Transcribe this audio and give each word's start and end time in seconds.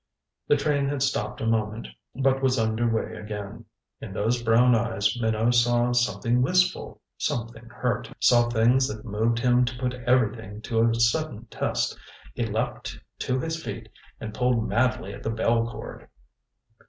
The 0.47 0.57
train 0.57 0.87
had 0.89 1.03
stopped 1.03 1.41
a 1.41 1.45
moment, 1.45 1.87
but 2.15 2.41
was 2.41 2.57
under 2.57 2.87
way 2.91 3.13
again. 3.15 3.65
In 3.99 4.13
those 4.13 4.41
brown 4.41 4.73
eyes 4.73 5.15
Minot 5.21 5.53
saw 5.53 5.91
something 5.91 6.41
wistful, 6.41 7.03
something 7.19 7.65
hurt, 7.69 8.11
saw 8.19 8.49
things 8.49 8.87
that 8.87 9.05
moved 9.05 9.37
him 9.37 9.63
to 9.63 9.77
put 9.77 9.93
everything 9.93 10.59
to 10.63 10.81
a 10.81 10.95
sudden 10.95 11.45
test. 11.51 11.99
He 12.33 12.43
leaped 12.47 12.97
to 13.19 13.39
his 13.39 13.61
feet 13.63 13.89
and 14.19 14.33
pulled 14.33 14.67
madly 14.67 15.13
at 15.13 15.21
the 15.21 15.29
bell 15.29 15.67
cord. 15.69 16.07